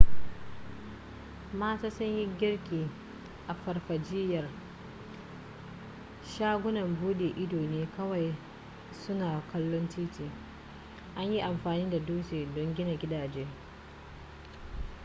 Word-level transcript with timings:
mata 1.59 1.89
sun 1.91 2.07
yi 2.17 2.25
girki 2.39 2.89
a 3.47 3.53
farfajiyar 3.53 4.49
shagunan 6.23 6.95
buɗe 6.95 7.25
ido 7.37 7.57
ne 7.59 7.87
kawai 7.97 8.35
suna 8.91 9.41
kallon 9.51 9.89
titi 9.89 10.31
an 11.15 11.33
yi 11.33 11.41
amfani 11.41 11.89
da 11.89 11.99
dutse 11.99 12.45
don 12.55 12.75
gina 12.75 12.97
gidaje 12.97 13.47